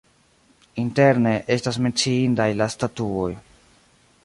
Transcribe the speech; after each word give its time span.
Interne 0.83 1.33
estas 1.57 1.79
menciindaj 1.87 2.49
la 2.63 2.71
statuoj. 2.77 3.31